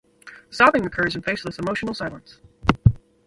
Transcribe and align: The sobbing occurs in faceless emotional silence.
The 0.49 0.55
sobbing 0.55 0.83
occurs 0.83 1.15
in 1.15 1.21
faceless 1.21 1.59
emotional 1.59 1.93
silence. 1.93 2.39